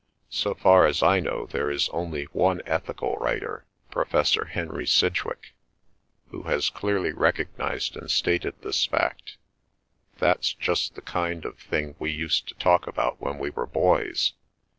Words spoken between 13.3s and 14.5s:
we were boys.